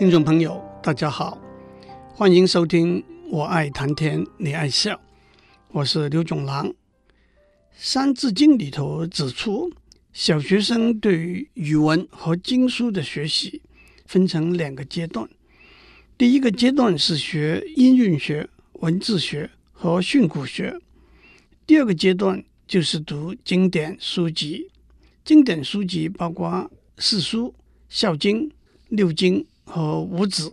[0.00, 1.38] 听众朋友，大家好，
[2.14, 4.94] 欢迎收听《我爱谈天，你爱笑》，
[5.72, 6.68] 我是刘总郎。
[7.74, 9.70] 《三字经》里头指出，
[10.14, 13.60] 小学生对于语文和经书的学习
[14.06, 15.28] 分成两个阶段。
[16.16, 18.48] 第一个阶段是学音韵学、
[18.80, 20.78] 文字学和训诂学；
[21.66, 24.70] 第二个阶段就是读经典书籍。
[25.26, 27.54] 经典书籍包括四书、
[27.90, 28.50] 孝经、
[28.88, 29.46] 六经。
[29.70, 30.52] 和五子，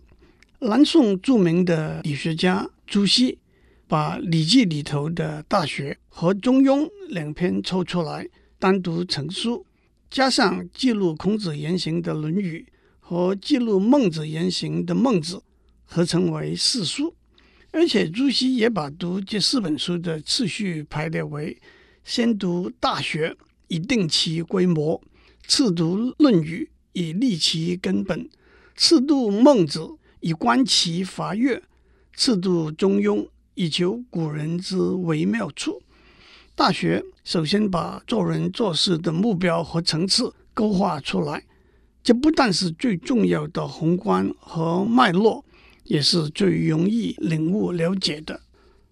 [0.60, 3.40] 南宋著名的理学家朱熹
[3.88, 9.66] 把《礼记》里头的《大学》和《中庸》两篇抽出来单独成书，
[10.12, 12.68] 加上记录孔子言行的《论语》
[13.00, 15.38] 和记录孟子言行的《孟子》，
[15.86, 17.16] 合称为四书。
[17.72, 21.60] 而且朱熹也把读这四本书的次序排列为：
[22.04, 23.30] 先读《大学》，
[23.68, 25.02] 以定其规模；
[25.48, 26.70] 次读《论语》，
[27.02, 28.30] 以立其根本。
[28.80, 29.90] 次读孟子，
[30.20, 31.60] 以观其法乐；
[32.16, 35.82] 次读中庸，以求古人之微妙处。
[36.54, 41.44] 大学首先把做人做事的目标和层次勾画出来，
[42.04, 45.44] 这不但是最重要的宏观和脉络，
[45.86, 48.36] 也是最容易领悟了解的。《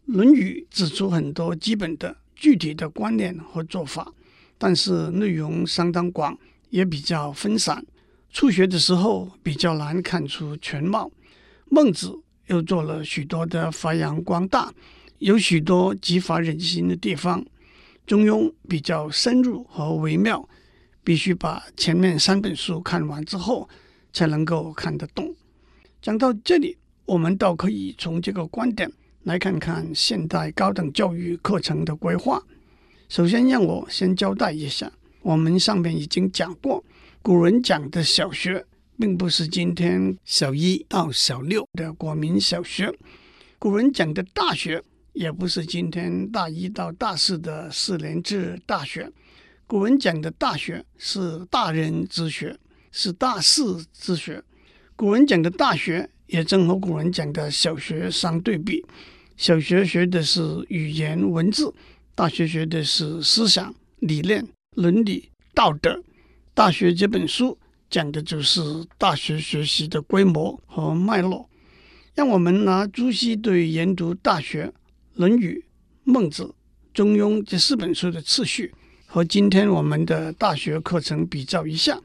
[0.05, 4.11] 论语》指出很多基本的具体的观念和做法，
[4.57, 6.35] 但是内容相当广，
[6.71, 7.85] 也比较分散。
[8.35, 11.09] 初学的时候比较难看出全貌，
[11.69, 12.13] 孟子
[12.47, 14.73] 又做了许多的发扬光大，
[15.19, 17.45] 有许多激发人心的地方。
[18.05, 20.49] 中庸比较深入和微妙，
[21.01, 23.69] 必须把前面三本书看完之后
[24.11, 25.33] 才能够看得懂。
[26.01, 28.91] 讲到这里，我们倒可以从这个观点
[29.23, 32.43] 来看看现代高等教育课程的规划。
[33.07, 36.83] 首先，让我先交代一下，我们上面已经讲过。
[37.25, 38.63] 古人讲的小学，
[38.99, 42.93] 并不是今天小一到小六的国民小学；
[43.57, 44.83] 古人讲的大学，
[45.13, 49.11] 也不是今天大一到大四的四年制大学。
[49.65, 52.55] 古人讲的大学是大人之学，
[52.91, 54.43] 是大士之学。
[54.95, 58.85] 古人讲的大学，也正和古人讲的小学相对比。
[59.35, 61.73] 小学学的是语言文字，
[62.13, 66.03] 大学学的是思想理念、伦理道德。
[66.55, 67.57] 大学这本书
[67.89, 68.61] 讲的就是
[68.97, 71.49] 大学学习的规模和脉络。
[72.13, 74.63] 让我们拿朱熹对研读《大学》
[75.15, 75.65] 《论语》
[76.13, 76.43] 《孟子》
[76.93, 78.73] 《中庸》这四本书的次序，
[79.05, 81.99] 和今天我们的大学课程比较一下。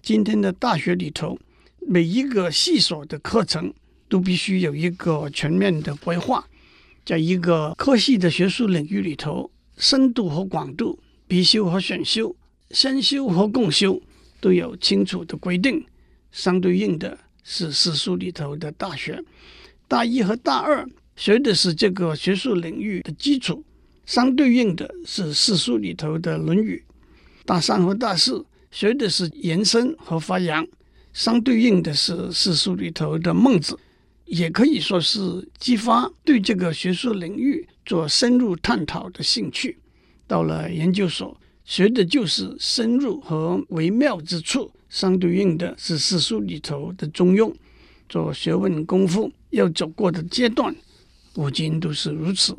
[0.00, 1.38] 今天的大学里头，
[1.86, 3.70] 每一个系所的课程
[4.08, 6.48] 都必须有一个全面的规划，
[7.04, 12.34] 在一个科系的学术领域里头，深度和广度、必修和选修。
[12.70, 14.00] 先修和共修
[14.40, 15.84] 都有清楚的规定，
[16.30, 19.22] 相对应的是四书里头的大学。
[19.88, 23.64] 大一和大二学的是这个学术领域的基础，
[24.06, 26.84] 相对应的是四书里头的《论语》。
[27.44, 30.64] 大三和大四学的是延伸和发扬，
[31.12, 33.74] 相对应的是四书里头的《孟子》，
[34.26, 35.20] 也可以说是
[35.58, 39.76] 激发对这个学术领域做深入探讨的兴趣。
[40.28, 41.36] 到了研究所。
[41.70, 47.54] 学的就是深入和微妙之处，相对应的是四书里头的中庸。
[48.08, 50.74] 做学问功夫要走过的阶段，
[51.32, 52.58] 古今都是如此。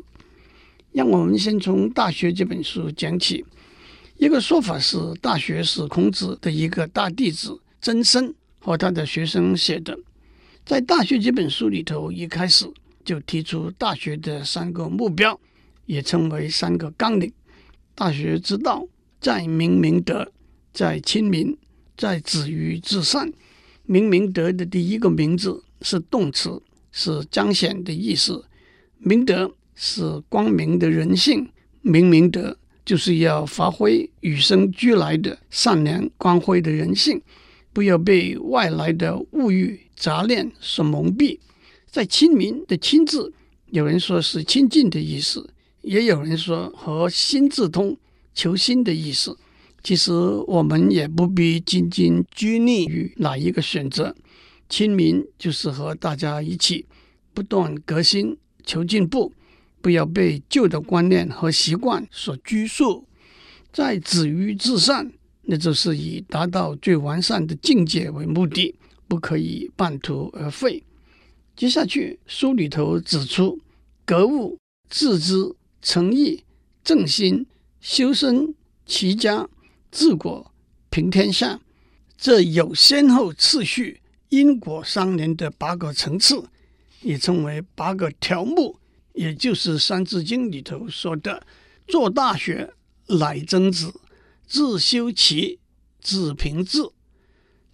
[0.92, 3.44] 让我们先从《大学》这本书讲起。
[4.16, 9.98] 一个说法是，《大学》是孔子的一个大弟子曾参和他的学生写的。
[10.64, 12.66] 在《大学》这本书里头，一开始
[13.04, 15.38] 就提出《大学》的三个目标，
[15.84, 17.30] 也称为三个纲领。
[17.94, 18.88] 大学之道。
[19.22, 20.32] 在明明德，
[20.74, 21.56] 在亲民，
[21.96, 23.32] 在止于至善。
[23.84, 26.60] 明明德的第一个名字是动词，
[26.90, 28.44] 是彰显的意思。
[28.98, 31.48] 明德是光明的人性，
[31.82, 37.22] 明明德就是要发挥与生俱来的善良光辉的人性，
[37.72, 41.38] 不要被外来的物欲杂念所蒙蔽。
[41.88, 43.32] 在亲民的亲字，
[43.66, 45.48] 有人说是亲近的意思，
[45.82, 47.96] 也有人说和心字通。
[48.34, 49.36] 求新的意思，
[49.82, 50.12] 其实
[50.46, 54.14] 我们也不必仅仅拘泥于哪一个选择。
[54.68, 56.86] 亲民就是和大家一起
[57.34, 59.32] 不断革新、求进步，
[59.80, 63.06] 不要被旧的观念和习惯所拘束。
[63.70, 65.12] 在止于至善，
[65.42, 68.74] 那就是以达到最完善的境界为目的，
[69.08, 70.82] 不可以半途而废。
[71.54, 73.58] 接下去书里头指出，
[74.06, 74.56] 格物、
[74.88, 76.42] 致知、诚意、
[76.82, 77.46] 正心。
[77.82, 78.54] 修身、
[78.86, 79.48] 齐家、
[79.90, 80.54] 治国、
[80.88, 81.60] 平天下，
[82.16, 86.44] 这有先后次序，因果相连的八个层次，
[87.00, 88.78] 也称为八个条目，
[89.14, 91.44] 也就是《三字经》里头说的
[91.88, 92.72] “做大学，
[93.08, 93.88] 乃曾子；
[94.46, 95.58] 自修齐，
[96.00, 96.78] 子平治”。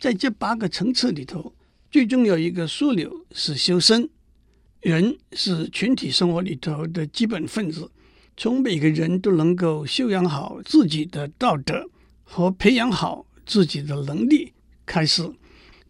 [0.00, 1.54] 在这八个层次里头，
[1.90, 4.08] 最重要一个枢纽是修身。
[4.80, 7.90] 人是群体生活里头的基本分子，
[8.38, 11.90] 从每个人都能够修养好自己的道德
[12.24, 14.54] 和培养好自己的能力
[14.86, 15.30] 开始。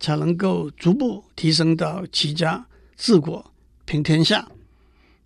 [0.00, 2.64] 才能够逐步提升到齐家
[2.96, 3.52] 治国
[3.84, 4.48] 平天下。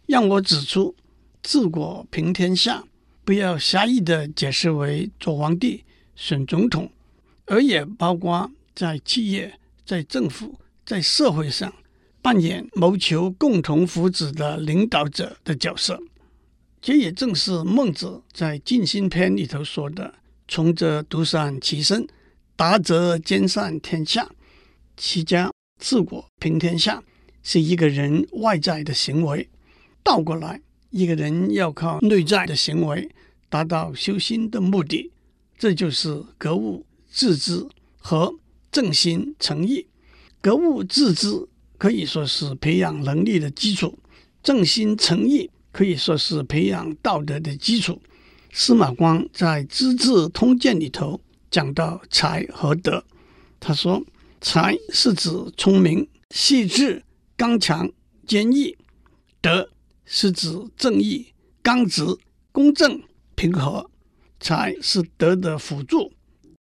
[0.06, 0.94] 让我指出，
[1.42, 2.82] 治国平天下
[3.22, 5.84] 不要狭义的解释为做皇帝、
[6.16, 6.90] 选总统，
[7.44, 11.70] 而也包括在企业、在政府、在社会上
[12.22, 16.02] 扮演谋求共同福祉的领导者的角色。
[16.82, 20.12] 这也正是孟子在《尽心篇》里头说的
[20.49, 22.05] ：“穷则独善其身，
[22.56, 24.29] 达则兼善天下。”
[24.99, 27.00] 齐家治国平天下
[27.44, 29.49] 是一个人外在的行为，
[30.02, 33.08] 倒过来，一个人要靠内在的行为
[33.49, 35.12] 达到修心的目的，
[35.56, 37.64] 这就是格物致知
[37.99, 38.35] 和
[38.73, 39.87] 正心诚意。
[40.40, 41.46] 格物致知
[41.78, 43.96] 可以说是培养能力的基础，
[44.43, 48.00] 正心诚意可以说是培养道德的基础。
[48.52, 51.20] 司马光在《资治通鉴》里头
[51.50, 53.04] 讲到才和德，
[53.58, 54.04] 他说。
[54.44, 57.04] 才是指聪明、细致、
[57.36, 57.88] 刚强、
[58.26, 58.76] 坚毅；
[59.40, 59.70] 德
[60.04, 61.28] 是指正义、
[61.62, 62.02] 刚直、
[62.50, 63.00] 公正、
[63.36, 63.88] 平和。
[64.40, 66.12] 才是德的辅助，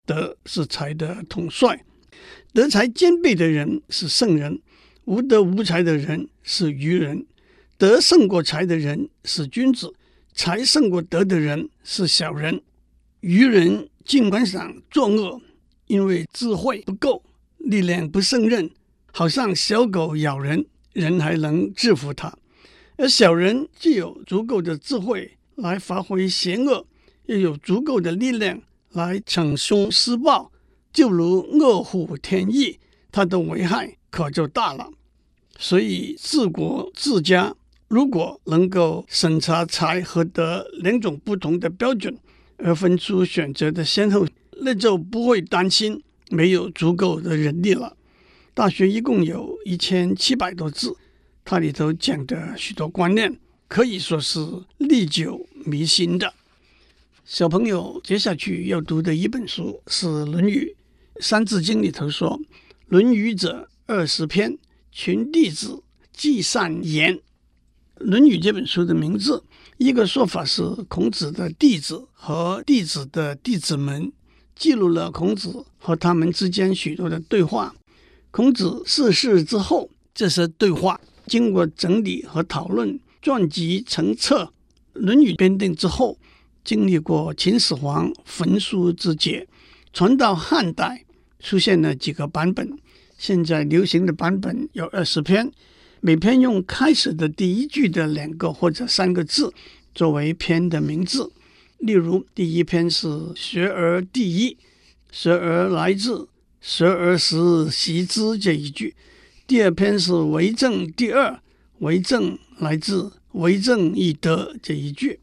[0.06, 1.84] 德是才的统帅。
[2.54, 4.62] 德才兼备的人是圣人，
[5.06, 7.26] 无德无才的人是愚人。
[7.82, 9.92] 德胜过才的人是君子，
[10.36, 12.62] 才胜过德的人是小人。
[13.22, 15.42] 愚人尽管想作恶，
[15.88, 17.24] 因为智慧不够。
[17.58, 18.70] 力量不胜任，
[19.12, 20.64] 好像小狗咬人，
[20.94, 22.32] 人还能制服它；
[22.98, 26.86] 而小人既有足够的智慧来发挥邪恶，
[27.26, 28.62] 又有足够的力量
[28.92, 30.52] 来逞凶施暴，
[30.94, 32.78] 就如饿虎添翼，
[33.12, 34.92] 它的危害可就大了。
[35.58, 37.56] 所以治国治家，
[37.92, 42.18] 如果能够审查才和德两种不同的标准，
[42.56, 44.26] 而分出选择的先后，
[44.62, 46.02] 那就不会担心。
[46.30, 47.98] 没有足够的人力了。
[48.54, 50.96] 大学一共有一千七百多字，
[51.44, 54.40] 它里头讲的许多观念可以说是
[54.78, 56.34] 历久弥新的。
[57.26, 60.74] 小朋友接下去要读的一本书是《论语》。
[61.22, 62.40] 《三字经》里头说
[62.88, 64.58] ：“论语者，二十篇，
[64.94, 65.84] 群弟子，
[66.14, 67.16] 记善言。”
[68.02, 69.44] 《论语》这本书的名字，
[69.78, 74.12] 一个说法是孔子的弟子和弟子的弟子们。
[74.54, 77.74] 记录了孔子和他们之间许多的对话。
[78.30, 84.44] 孔子逝世之后，这些对话经过整理和讨论，撰辑成册。
[84.94, 86.20] 《论语》编订之后，
[86.64, 89.48] 经历过秦始皇焚书之劫，
[89.94, 91.06] 传到汉代，
[91.40, 92.78] 出现了几个版本。
[93.18, 95.52] 现在流行的版本有二十篇，
[96.04, 99.54] 每篇用开始的第一句的两个或者三个字
[99.94, 101.32] 作为篇的名字。
[101.78, 103.08] 例如，第一篇是
[103.38, 104.58] “学而第一，
[105.12, 106.28] 学而来自，
[106.60, 108.96] 学而时习之”这一句；
[109.46, 111.40] 第二篇是“为政第二，
[111.80, 115.20] 为政来自，为政以德”这一句。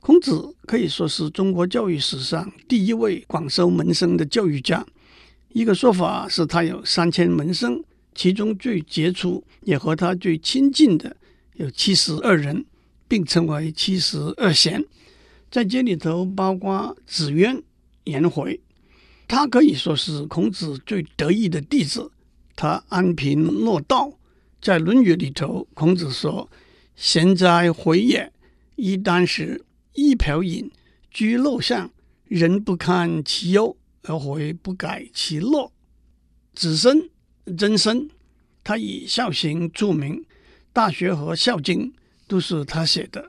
[0.00, 4.84] 孔子可以说是中国教育史上第一位广收门生的教育家。
[5.54, 7.82] 一个说法是他有三千门生，
[8.14, 11.16] 其中最杰出也和他最亲近的
[11.54, 12.64] 有七十二人，
[13.08, 14.84] 并称为七十二贤。
[15.50, 17.62] 在这里头，包括子渊、
[18.04, 18.60] 颜回，
[19.28, 22.10] 他可以说是孔子最得意的弟子。
[22.54, 24.12] 他安贫乐道，
[24.60, 26.50] 在《论语》里头，孔子说
[26.94, 28.32] ：“贤哉，回也！
[28.76, 29.64] 衣簞食，
[29.94, 30.70] 衣瓢饮，
[31.10, 31.90] 居陋巷，
[32.24, 35.72] 人不堪其忧，而回不改其乐。”
[36.54, 37.08] 子申、
[37.58, 38.08] 曾参，
[38.64, 40.16] 他以孝行著名，
[40.72, 41.90] 《大学》和《孝经》
[42.26, 43.22] 都是他写的。《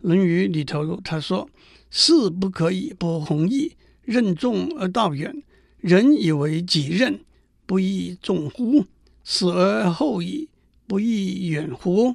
[0.00, 1.48] 论语》里头他说。
[1.92, 3.72] 士不可以不弘毅，
[4.04, 5.42] 任重而道远。
[5.80, 7.18] 人以为己任，
[7.66, 8.84] 不亦重乎？
[9.24, 10.48] 死而后已，
[10.86, 12.14] 不亦远乎？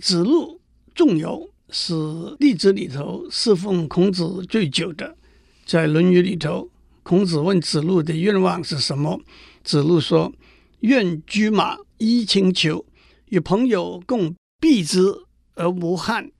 [0.00, 0.60] 子路、
[0.96, 1.94] 仲由是
[2.40, 5.16] 弟子里头侍奉孔子最久的。
[5.64, 6.68] 在《论语》里头，
[7.04, 9.20] 孔子问子路的愿望是什么？
[9.64, 10.32] 子路说
[10.80, 12.84] ：“愿车马衣轻裘，
[13.26, 15.00] 与朋友共避之
[15.54, 16.30] 而无憾。”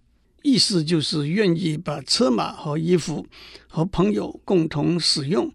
[0.43, 3.25] 意思就是愿意把车马和衣服
[3.69, 5.53] 和朋友共同使用，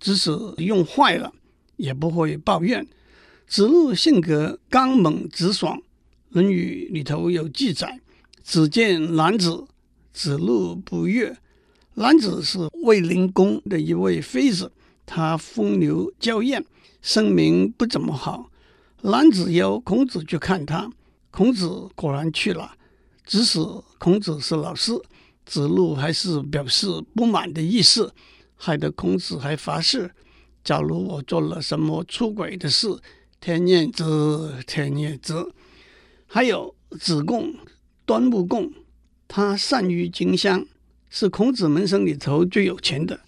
[0.00, 1.32] 即使用坏了
[1.76, 2.86] 也不会抱怨。
[3.46, 5.76] 子路性格刚猛直爽，
[6.30, 8.00] 《论语》里头有记载
[8.42, 9.66] ：“子见男子，
[10.12, 11.36] 子路不悦。”
[11.96, 14.72] 男子是卫灵公的一位妃子，
[15.06, 16.64] 他风流娇艳，
[17.02, 18.50] 声名不怎么好。
[19.02, 20.90] 男子邀孔子去看他，
[21.30, 22.76] 孔子果然去了，
[23.26, 23.58] 即使
[23.98, 24.92] 孔子是老师，
[25.44, 28.14] 子路还是表示不满的意思，
[28.56, 30.10] 害得孔子还发誓：
[30.62, 32.98] 假如我做了什么出轨的事。
[33.40, 34.04] 天也知，
[34.66, 35.34] 天也知。
[36.26, 37.54] 还有子贡、
[38.06, 38.72] 端木贡，
[39.28, 40.64] 他善于经商，
[41.10, 43.20] 是孔子门生里头最有钱的。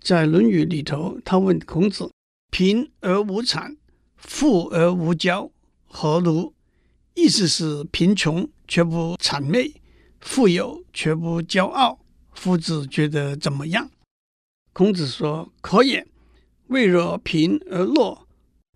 [0.00, 2.10] 在《论语》里头，他问孔子
[2.50, 3.76] ：“贫而无谄，
[4.16, 5.50] 富而无骄，
[5.86, 6.54] 何如？”
[7.14, 9.74] 意思是贫穷却不谄媚，
[10.20, 11.98] 富有却不骄傲。
[12.32, 13.90] 夫子觉得怎么样？
[14.72, 16.06] 孔子说：“可也。
[16.68, 18.26] 未若贫而乐。”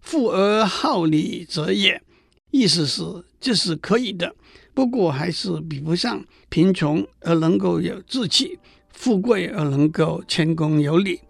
[0.02, 2.02] 富而好礼者也，
[2.50, 3.04] 意思是
[3.40, 4.34] 这是可以的，
[4.74, 8.58] 不过还是比不上贫穷而能够有志气，
[9.02, 11.20] 富贵而能够谦恭有礼。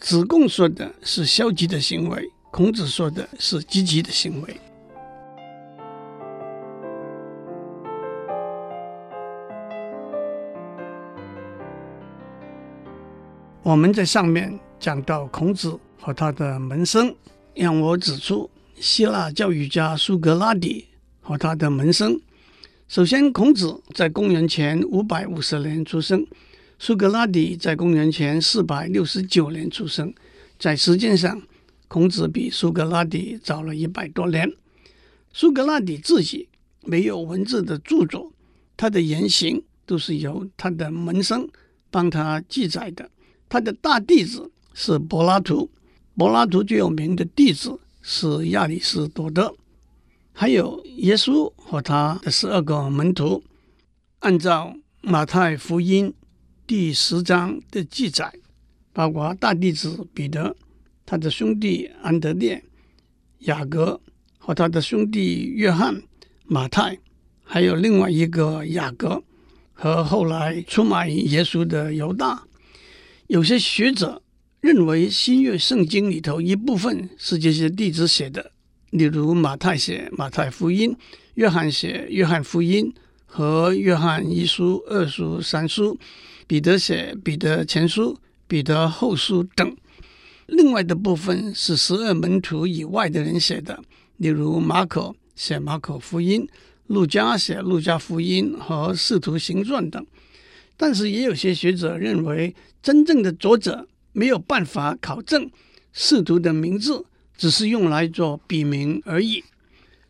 [0.00, 4.56] 子贡说的是消极的行为，孔子说的是积极的行为。
[13.62, 17.14] 我们在上面讲到孔子和他的门生。
[17.54, 20.86] 让我指出，希腊教育家苏格拉底
[21.20, 22.18] 和他的门生。
[22.88, 26.26] 首先，孔子在公元前五百五十年出生，
[26.84, 30.12] 苏格拉底在公元前四百六十九年出生。
[30.58, 31.40] 在时间上，
[31.86, 34.52] 孔子比苏格拉底早了一百多年。
[35.32, 36.48] 苏格拉底自己
[36.80, 38.32] 没有文字的著作，
[38.76, 41.48] 他的言行都是由他的门生
[41.88, 43.08] 帮他记载的。
[43.48, 45.70] 他的大弟子是柏拉图。
[46.16, 49.54] 柏拉图最有名的弟子是亚里士多德，
[50.32, 53.44] 还有耶稣和他的十二个门徒。
[54.18, 56.12] 按照马太福音
[56.66, 58.32] 第十章的记载，
[58.92, 60.56] 包括大弟子彼得、
[61.04, 62.62] 他的兄弟安德烈、
[63.40, 64.00] 雅各
[64.38, 66.02] 和他的兄弟约翰、
[66.46, 66.98] 马太，
[67.42, 69.22] 还有另外一个雅各
[69.72, 72.44] 和后来出卖耶稣的犹大。
[73.26, 74.22] 有些学者。
[74.62, 78.52] 认为新约圣经里头一部分是这些弟子写的，
[78.90, 80.96] 例如马太写马太福音，
[81.34, 82.94] 约翰写约翰福音
[83.26, 85.98] 和约翰一书、二书、三书，
[86.52, 89.74] 彼得写彼得前书、彼得后书等。
[90.44, 93.82] 另外的部分是十二门徒以外的人写的，
[94.18, 96.46] 例如马可写马可福音，
[96.88, 100.06] 路加写路加福音和使徒行传等。
[100.76, 103.88] 但是也有些学者认为，真正的作者。
[104.12, 105.50] 没有办法考证
[105.94, 109.42] 使徒的名字，只是用来做笔名而已。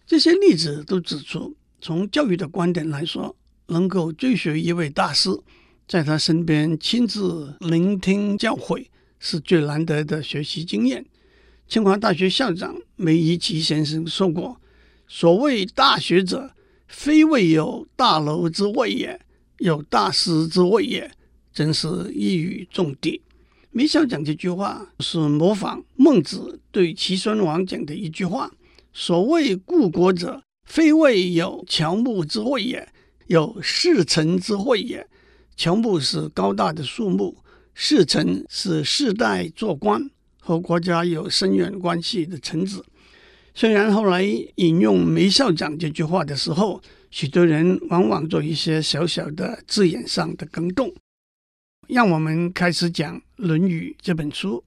[0.05, 3.37] 这些例子都指出，从教育的观点来说，
[3.69, 5.31] 能够追随一位大师，
[5.93, 8.87] 在他身边亲自聆听教诲，
[9.19, 11.05] 是最难得的学习经验。
[11.69, 14.59] 清华大学校长梅贻琦先生说过
[15.07, 16.55] ：“所谓大学者，
[16.89, 19.21] 非谓有大楼之谓也，
[19.59, 21.11] 有大师之谓也。”
[21.53, 23.21] 真是一语中的。
[23.71, 28.51] 梅校长这句话是模仿孟子对齐宣王讲的一句话
[28.95, 32.89] ：“所谓故国者，非谓有乔木之谓也，
[33.27, 35.07] 有士臣之谓也。
[35.57, 37.37] 乔木是高大的树木，
[37.75, 42.85] 士臣是世代做官和国家有深远关系的臣子。”
[43.55, 44.23] 虽然后来
[44.55, 46.81] 引用梅校长这句话的时候，
[47.11, 50.91] 许多人往往做一些小小的字眼上的更动。
[51.89, 54.65] 让我们开始讲《论语》这本书。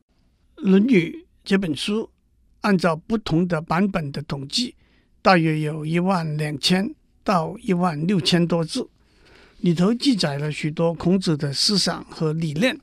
[0.62, 2.08] 《论语》这本书
[2.62, 4.76] 按照不同的版本的统计，
[5.24, 8.88] 大约有一万两千到一万六千多字，
[9.60, 12.80] 里头记载了许多孔子的思想和理念。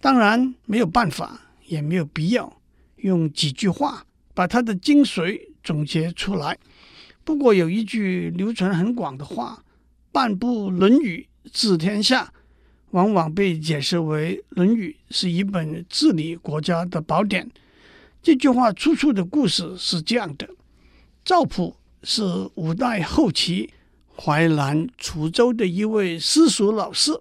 [0.00, 2.60] 当然没有办法，也没有必要
[2.96, 6.58] 用几句话把他的精髓总结出来。
[7.24, 9.62] 不过有一句流传很广的话
[10.10, 12.32] ：“半部《论语》治天下。”
[12.90, 17.48] 往往被解释为《论语》是一本治理国家的宝典。
[18.20, 20.48] 这句话出处的故事是这样的：
[21.24, 22.24] 赵普是
[22.56, 23.70] 五代后期
[24.22, 27.18] 淮南滁州的一位私塾老师，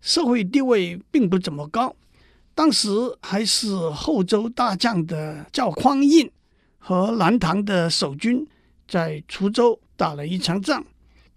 [0.00, 1.96] 社会地位并不怎么高。
[2.54, 2.88] 当时
[3.20, 6.30] 还是后周大将的赵匡胤
[6.78, 8.46] 和南唐的守军
[8.86, 10.84] 在滁州打了一场仗，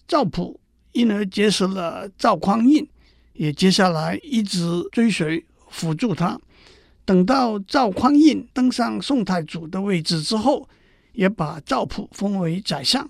[0.08, 0.60] 赵普
[0.92, 2.88] 因而结识了赵匡胤。
[3.34, 6.40] 也接下来一直追随辅助他，
[7.04, 10.70] 等到赵匡胤登上宋太祖的位置之后，
[11.14, 13.10] 也把赵普封为宰相。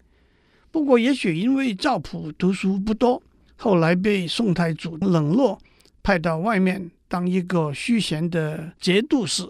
[0.74, 3.22] 不过，也许因为赵普读书不多，
[3.58, 5.56] 后来被宋太祖冷落，
[6.02, 9.48] 派到外面当一个虚闲的节度使。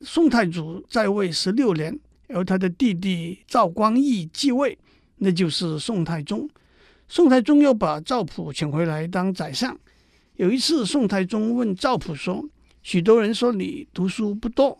[0.00, 4.78] 宋太祖在位十六年，而他的弟弟赵光义继位，
[5.16, 6.48] 那就是宋太宗。
[7.08, 9.76] 宋太宗又把赵普请回来当宰相。
[10.36, 12.48] 有一次，宋太宗问赵普说
[12.84, 14.78] ：“许多人说你读书不多，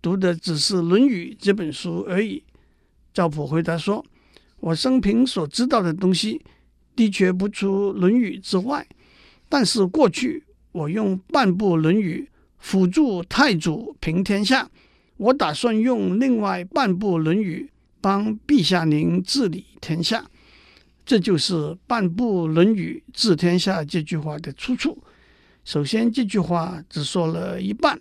[0.00, 2.44] 读的只是《论语》这本书而已。”
[3.12, 4.06] 赵普回答说。
[4.60, 6.40] 我生平所知道的东西，
[6.94, 8.86] 的确不出《论语》之外。
[9.48, 14.70] 但是过去我用半部《论语》辅助太祖平天下，
[15.16, 17.68] 我打算用另外半部《论语》
[18.00, 20.24] 帮陛下您治理天下。
[21.06, 25.02] 这就是“半部《论语》治天下”这句话的出处。
[25.64, 28.00] 首先，这句话只说了一半。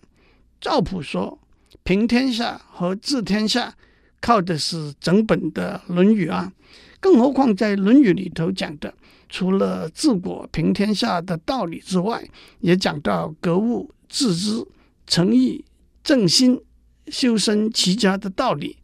[0.61, 1.39] 赵普说
[1.83, 3.73] ：“平天下和治天下。”
[4.21, 6.51] 靠的是整本的《论语》啊，
[6.99, 8.93] 更何况在《论语》里头讲的，
[9.29, 12.23] 除了治国平天下的道理之外，
[12.59, 14.65] 也讲到格物致知、
[15.07, 15.63] 诚意
[16.03, 16.59] 正心、
[17.07, 18.75] 修身齐家的道理。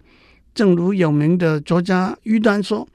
[0.53, 2.87] 正如有名的作家于丹说：“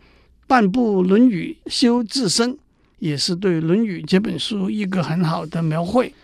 [0.48, 2.56] 半部《论语》修自身，
[3.00, 6.14] 也是对《论语》这本书一个很好的描绘。”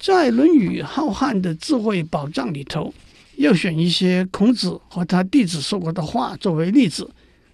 [0.00, 2.94] 在《论语》浩瀚的智慧宝藏里头。
[3.40, 7.10] 要选一些孔子和他弟子说过的话作为例子，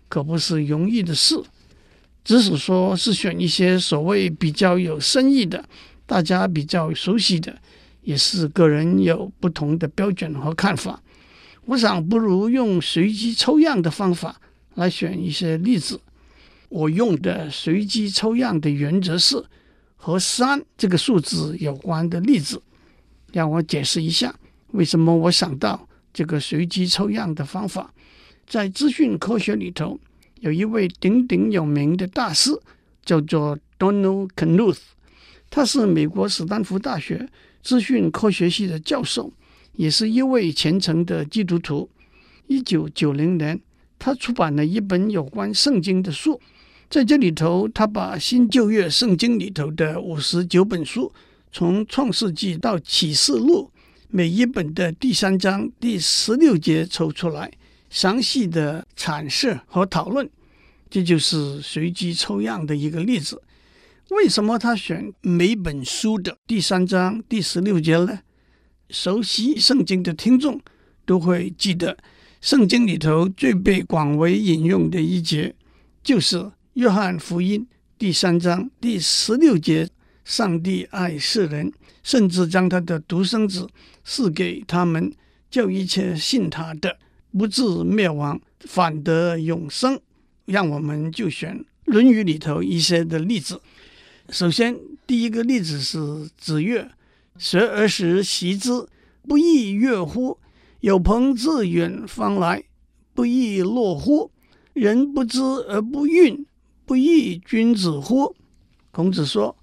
[0.09, 1.41] 可不是容易的事。
[2.25, 5.65] 即使说是选一些所谓比较有深意的、
[6.05, 7.57] 大家比较熟悉的，
[8.03, 11.01] 也是个人有不同的标准和看法。
[11.67, 14.41] 我想不如用随机抽样的方法
[14.75, 16.01] 来选一些例子。
[16.69, 19.41] 我用的随机抽样的原则是
[19.95, 22.61] 和三这个数字有关的例子。
[23.33, 24.35] 让我解释一下。
[24.77, 27.93] 为什么我想到这个随机抽样的方法？
[28.47, 29.99] 在资讯科学里头，
[30.41, 32.51] 有一位鼎鼎有名的大师，
[33.05, 34.79] 叫做 Donald Knuth，
[35.49, 37.27] 他是美国史丹福大学
[37.63, 39.33] 资讯科学系的教授，
[39.73, 41.89] 也是一位虔诚的基督徒。
[42.47, 43.59] 一九九零年，
[43.99, 46.39] 他出版了一本有关圣经的书，
[46.91, 51.11] 在这里头，他把新旧约圣经里头的五十九本书，
[51.51, 53.71] 从创世纪到启示录。
[54.09, 57.51] 每一本的第三章第十六节抽出来，
[57.91, 60.29] 详细的阐释和讨论，
[60.89, 63.43] 这就是随机抽样的一个例子。
[64.11, 68.21] 为什么他选每本书的第三章第十六节呢？
[68.91, 70.61] 熟悉圣经的听众
[71.05, 71.99] 都会记得，
[72.41, 75.53] 圣经里头最被广为引用的一节，
[76.05, 77.67] 就是约翰福音
[77.99, 79.89] 第三章第十六节
[80.27, 81.73] ：“上帝爱世人。”
[82.07, 83.69] 甚至将他的独生子
[84.05, 85.13] 赐给他们，
[85.51, 86.97] 叫一切信他的
[87.37, 90.01] 不至灭亡，反得永生。
[90.45, 93.61] 让我们就选《论语》里头一些的例子。
[94.29, 96.89] 首先，第一个例子是子曰
[97.39, 98.87] ：“学而时习之，
[99.27, 100.39] 不亦说乎？
[100.79, 102.63] 有朋自远方来，
[103.15, 104.31] 不亦乐乎？
[104.75, 106.45] 人不知而不愠，
[106.85, 108.37] 不亦君子乎？”
[108.93, 109.56] 孔子说：“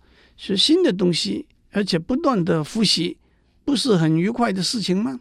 [0.44, 3.18] 学新的东西。”而且不断的复习，
[3.66, 5.20] 不是很愉快的事情吗？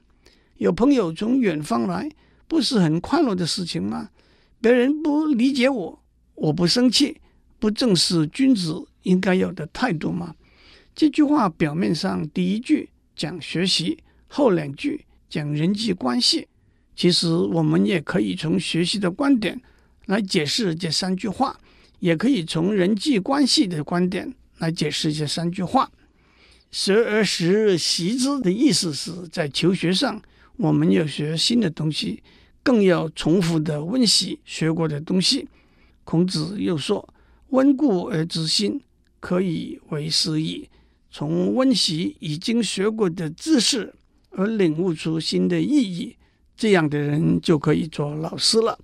[0.59, 2.11] 有朋友从远方来，
[2.47, 4.11] 不是很快乐的事情吗？
[4.61, 6.03] 别人不理解我，
[6.35, 7.17] 我不生气，
[7.59, 10.35] 不正是君子应该有的态度吗？
[10.95, 13.97] 这句话表面上第一句讲学习，
[14.29, 16.47] 后两句讲人际关系。
[16.95, 19.59] 其实我们也可以从学习的观点
[20.05, 21.59] 来解释这三句话，
[22.01, 25.91] 也可以从人际关系的观点来解释这三句话。
[26.71, 30.23] 学而时习之的意思是在求学上，
[30.57, 32.23] 我们要学新的东西，
[32.63, 35.49] 更要重复的温习学过的东西。
[36.05, 37.07] 孔子又说
[37.51, 38.81] ：“温故而知新，
[39.21, 40.69] 可以为师矣。”
[41.11, 43.93] 从温习已经学过的知识
[44.31, 46.17] 而领悟出新的意义，
[46.57, 48.79] 这样的人就可以做老师了。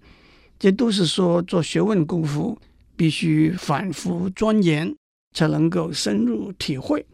[0.59, 2.61] 这都是说做学问功夫
[2.97, 4.95] 必须反复钻研，
[5.33, 7.05] 才能够深入体会。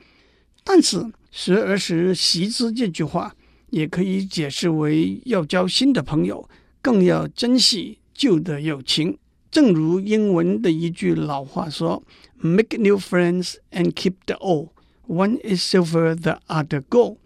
[0.62, 3.35] 但是“学而时习之”这句话
[3.70, 6.48] 也可以解释为要交新的朋友，
[6.81, 9.18] 更要珍惜旧的友情。
[9.50, 12.03] 正如英文的一句老话说
[12.38, 14.70] ：“Make new friends and keep the old.
[15.07, 17.18] One is silver, the other gold。”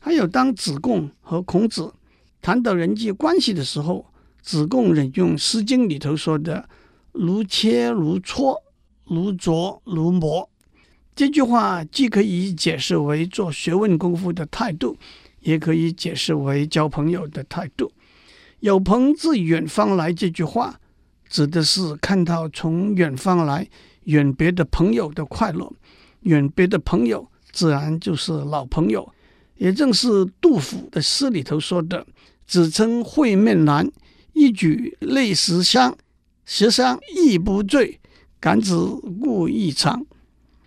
[0.00, 1.92] 还有，当子贡和孔子
[2.40, 4.06] 谈到人际关系的时候，
[4.40, 6.68] 子贡引用《诗经》里头说的
[7.12, 8.56] ：“如切如磋，
[9.08, 10.48] 如琢如磨。”
[11.16, 14.96] 这句话既可以解释为做学问功夫的态度，
[15.40, 17.90] 也可以解释为交朋友的态度。
[18.60, 20.78] 有朋自远方来这句话，
[21.28, 23.68] 指的是看到从远方来
[24.04, 25.72] 远别的朋友的快乐。
[26.22, 29.12] 远别的朋友，自然就是老朋友。
[29.56, 32.06] 也正是杜甫的诗里头说的
[32.46, 33.90] ：“只称会面难，
[34.34, 35.92] 一举泪十觞。
[36.44, 38.00] 十觴亦不醉，
[38.40, 38.76] 感子
[39.20, 40.06] 故意长。”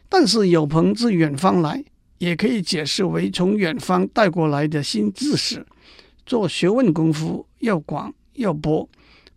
[0.09, 1.83] 但是有朋自远方来，
[2.17, 5.65] 也可以解释为从远方带过来的新知识。
[6.25, 8.87] 做学问功夫要广要博，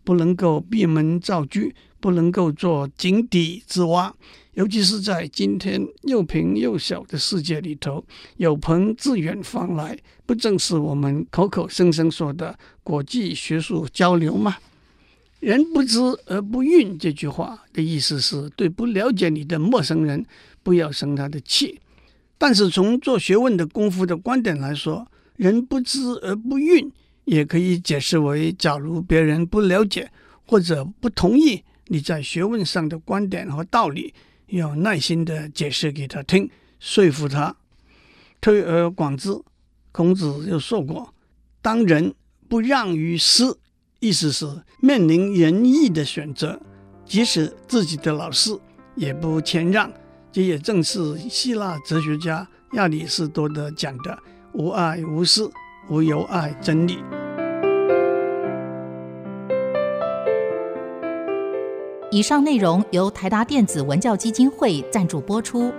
[0.03, 1.61] 不能够闭门造车，
[1.99, 4.13] 不能够做井底之蛙。
[4.53, 8.05] 尤其是在今天又平又小的世界里头，
[8.37, 14.55] 有朋自远方来，不正是我们口口声声说的国际学术交流吗？
[15.45, 20.25] 人不知而不愠这句话的意思是对不了解你的陌生人
[20.63, 21.79] 不要生他的气。
[22.35, 26.89] 但是从做学问的功夫的观点来说，人不知而不愠
[27.25, 30.09] 也可以解释为：假如别人不了解
[30.47, 34.15] 或者不同意你在学问上的观点和道理。
[34.47, 37.55] 要耐心地解释给他听，说服他。
[38.41, 39.29] 推而广之，
[39.91, 41.13] 孔子又说过
[41.61, 42.15] ：“当仁
[42.49, 43.43] 不让于师。”
[43.99, 44.45] 意思是
[44.81, 46.59] 面临仁义的选择，
[47.05, 48.57] 即使自己的老师
[48.95, 49.91] 也不谦让。
[50.31, 54.17] 这也正是希腊哲学家亚里士多德讲的
[54.53, 55.49] “无爱无私，
[55.89, 56.97] 无有爱真理”。
[62.11, 65.73] 以上内容由台达电子文教基金会赞助播出。